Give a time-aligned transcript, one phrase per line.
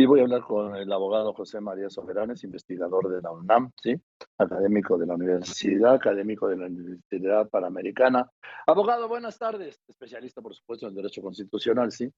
[0.00, 3.94] Y voy a hablar con el abogado José María Soberanes, investigador de la UNAM, ¿sí?
[4.38, 8.26] académico de la universidad, académico de la Universidad Panamericana.
[8.66, 12.10] Abogado, buenas tardes, especialista, por supuesto, en Derecho Constitucional, ¿sí?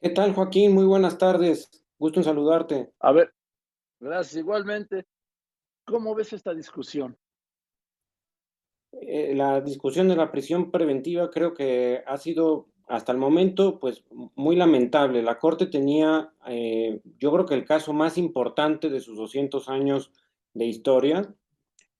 [0.00, 0.74] ¿Qué tal, Joaquín?
[0.74, 1.70] Muy buenas tardes.
[1.96, 2.90] Gusto en saludarte.
[2.98, 3.32] A ver,
[4.00, 4.34] gracias.
[4.34, 5.06] Igualmente,
[5.84, 7.16] ¿cómo ves esta discusión?
[9.00, 14.04] Eh, la discusión de la prisión preventiva creo que ha sido hasta el momento, pues
[14.36, 15.22] muy lamentable.
[15.22, 20.12] La Corte tenía, eh, yo creo que el caso más importante de sus 200 años
[20.54, 21.34] de historia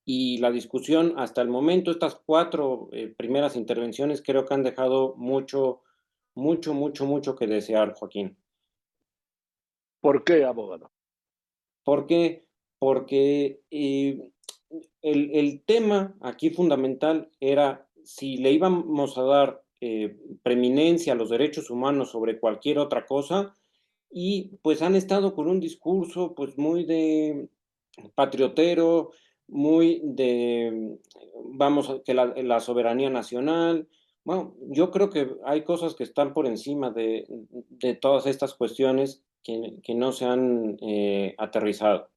[0.05, 5.15] y la discusión hasta el momento, estas cuatro eh, primeras intervenciones creo que han dejado
[5.17, 5.83] mucho,
[6.35, 8.37] mucho, mucho, mucho que desear, Joaquín.
[10.01, 10.93] ¿Por qué, abogado?
[11.83, 12.47] ¿Por qué?
[12.79, 14.31] Porque eh,
[15.03, 21.31] el, el tema aquí fundamental era si le íbamos a dar eh, preeminencia a los
[21.31, 23.57] derechos humanos sobre cualquier otra cosa
[24.11, 27.49] y pues han estado con un discurso pues muy de
[28.15, 29.11] patriotero,
[29.49, 30.99] muy de,
[31.53, 33.89] vamos, que la, soberanía nacional.
[34.25, 37.27] Bueno, yo creo que hay cosas que están por encima de,
[38.01, 42.09] todas estas cuestiones que, no se han eh, aterrizado.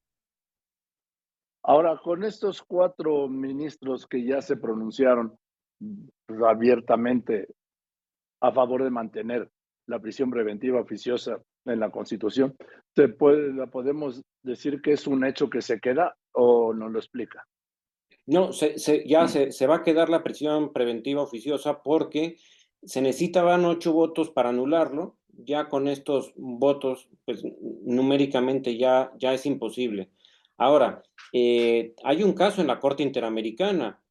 [1.61, 5.37] Ahora, con estos cuatro ministros que ya se pronunciaron,
[6.47, 7.47] abiertamente
[8.41, 9.49] a favor de mantener
[9.87, 12.55] la prisión preventiva oficiosa en la Constitución.
[12.95, 16.99] ¿Se puede, la podemos decir que es un hecho que se queda o no lo
[16.99, 17.45] explica?
[18.27, 22.37] No, se, ya se, se, va a quedar la prisión preventiva oficiosa porque
[22.83, 25.17] se necesitaban ocho votos para anularlo.
[25.41, 27.43] Ya con estos votos, pues
[27.85, 30.11] numéricamente ya, ya es imposible.
[30.57, 31.01] Ahora,
[31.31, 34.01] eh, hay un caso en la Corte Interamericana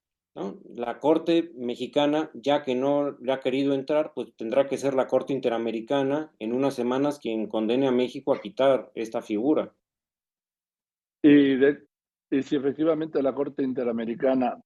[0.74, 5.06] la Corte mexicana, ya que no le ha querido entrar, pues tendrá que ser la
[5.06, 9.72] Corte Interamericana en unas semanas quien condene a México a quitar esta figura.
[11.22, 11.58] Y,
[12.42, 14.60] si efectivamente la Corte Interamericana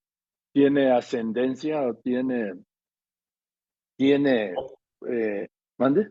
[0.52, 2.54] tiene ascendencia o tiene,
[3.96, 4.54] tiene,
[5.08, 6.10] eh, ¿mande?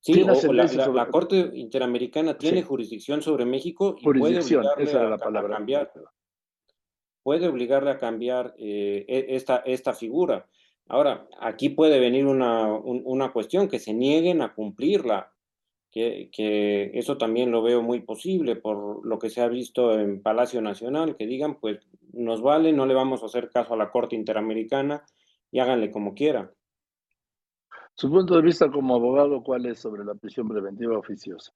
[0.00, 5.56] Sí, la, Corte Interamericana tiene jurisdicción sobre México y puede esa era la palabra.
[5.56, 5.92] cambiar
[7.28, 10.46] puede obligarle a cambiar eh, e, esta, esta figura.
[10.86, 15.30] Ahora, aquí puede venir una, una cuestión, que se nieguen a cumplirla,
[15.92, 20.22] que, que, eso también lo veo muy posible por lo que se ha visto en
[20.22, 21.80] Palacio Nacional, que digan, pues
[22.14, 25.04] nos vale, no le vamos a hacer caso a la Corte Interamericana
[25.50, 26.50] y háganle como quiera.
[27.92, 31.52] Su punto de vista como abogado, ¿cuál es sobre la prisión preventiva oficiosa?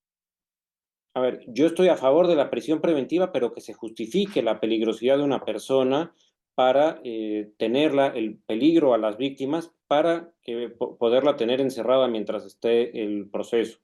[1.15, 4.61] A ver, yo estoy a favor de la prisión preventiva, pero que se justifique la
[4.61, 6.15] peligrosidad de una persona
[6.55, 13.03] para eh, tenerla, el peligro a las víctimas, para que, poderla tener encerrada mientras esté
[13.03, 13.79] el proceso.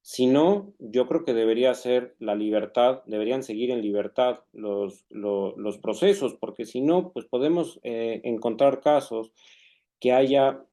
[0.00, 5.78] Si no, yo creo que debería ser la libertad, deberían seguir en libertad los, los,
[5.78, 9.32] procesos, porque si no, pues podemos eh, encontrar casos
[10.00, 10.64] que haya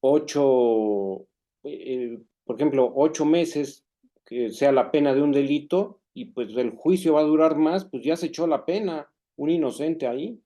[0.00, 1.26] ocho,
[1.64, 3.85] eh, por ejemplo, ocho meses
[4.26, 7.84] que sea la pena de un delito y pues el juicio va a durar más,
[7.84, 10.42] pues ya se echó la pena, un inocente ahí.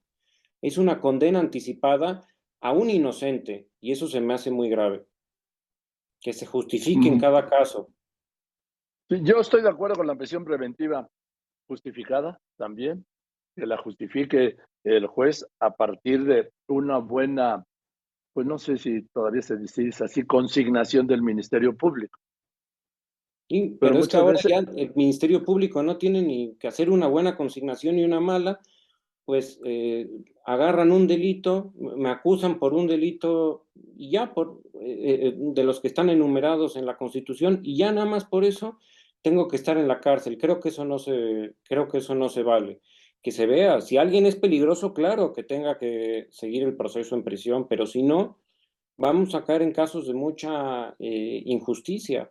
[0.60, 2.26] Es una condena anticipada
[2.60, 5.06] a un inocente y eso se me hace muy grave.
[6.20, 7.88] Que se justifique en cada caso.
[9.08, 11.08] Yo estoy de acuerdo con la prisión preventiva
[11.66, 13.06] justificada también,
[13.56, 17.64] que la justifique el juez a partir de una buena,
[18.34, 22.18] pues no sé si todavía se dice así, consignación del Ministerio Público
[23.80, 27.36] pero, es que ahora ya el Ministerio Público no tiene ni que hacer una buena
[27.36, 28.60] consignación ni una mala,
[29.24, 30.08] pues eh,
[30.44, 33.66] agarran un delito, me acusan por un delito
[33.96, 37.90] y ya por eh, eh, de los que están enumerados en la Constitución y ya
[37.92, 38.78] nada más por eso
[39.22, 40.38] tengo que estar en la cárcel.
[40.38, 42.80] Creo que eso no se creo que eso no se vale.
[43.22, 47.24] Que se vea, si alguien es peligroso, claro, que tenga que seguir el proceso en
[47.24, 48.38] prisión, pero si no,
[48.96, 52.30] vamos a caer en casos de mucha injusticia.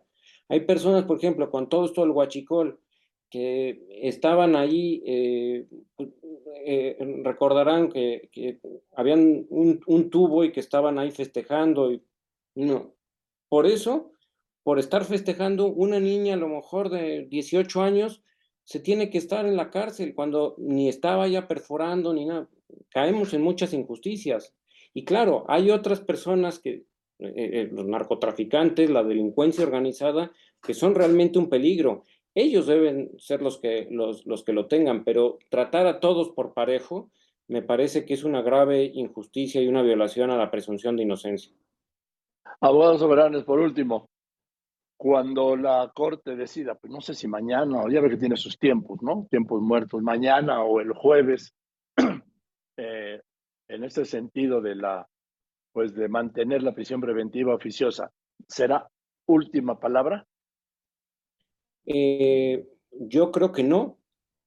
[0.50, 2.80] Hay personas, por ejemplo, con todo esto del huachicol,
[3.30, 5.66] que estaban ahí, eh,
[6.66, 8.58] eh, recordarán que,
[8.96, 11.96] habían un, tubo y que estaban ahí festejando.
[12.56, 12.96] No.
[13.48, 14.12] Por eso,
[14.64, 18.24] por estar festejando, una niña a lo mejor de 18 años
[18.64, 22.48] se tiene que estar en la cárcel cuando ni estaba ya perforando ni nada.
[22.88, 24.52] Caemos en muchas injusticias.
[24.92, 26.84] Y claro, hay otras personas que
[27.20, 30.32] eh, eh, los narcotraficantes, la delincuencia organizada,
[30.62, 32.04] que son realmente un peligro.
[32.34, 36.54] Ellos deben ser los que, los, los que lo tengan, pero tratar a todos por
[36.54, 37.10] parejo
[37.48, 41.52] me parece que es una grave injusticia y una violación a la presunción de inocencia.
[42.60, 44.08] Abogados soberanos, por último,
[44.96, 49.02] cuando la Corte decida, pues no sé si mañana, ya ve que tiene sus tiempos,
[49.02, 49.26] ¿no?
[49.30, 51.54] Tiempos muertos, mañana o el jueves,
[52.76, 53.20] eh,
[53.68, 55.09] en este sentido de la,
[55.72, 58.12] pues de mantener la prisión preventiva oficiosa,
[58.48, 58.90] ¿será
[59.26, 60.26] última palabra?
[61.86, 63.98] Eh, yo creo que no,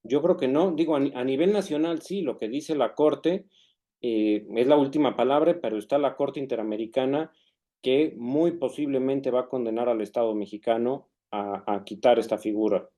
[0.02, 0.72] yo creo que no.
[0.72, 3.46] Digo, a, nivel nacional sí, lo que dice la Corte
[4.00, 7.32] eh, es la última palabra, pero está la Corte Interamericana
[7.82, 12.88] que muy posiblemente va a condenar al Estado mexicano a, quitar esta figura.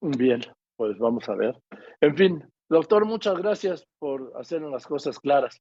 [0.00, 0.40] Bien,
[0.76, 1.60] pues vamos a ver.
[2.00, 5.60] En fin, doctor, muchas gracias por hacer las cosas claras.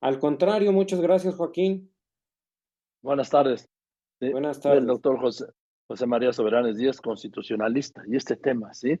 [0.00, 1.92] Al contrario, muchas gracias, Joaquín.
[3.02, 3.68] Buenas tardes.
[4.20, 4.80] Buenas tardes.
[4.80, 5.46] El doctor José,
[5.88, 8.98] José María Soberanes Díaz, constitucionalista, y este tema, ¿sí?